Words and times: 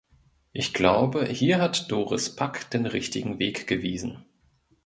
Ich 0.51 0.73
glaube, 0.73 1.27
hier 1.27 1.61
hat 1.61 1.91
Doris 1.91 2.35
Pack 2.35 2.71
den 2.71 2.87
richtigen 2.87 3.37
Weg 3.37 3.67
gewiesen. 3.67 4.25